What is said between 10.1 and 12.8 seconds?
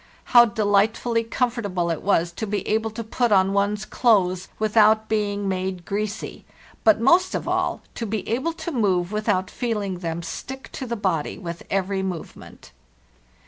stick to the body with every movement!